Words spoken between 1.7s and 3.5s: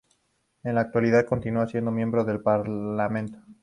miembro del Parlamento.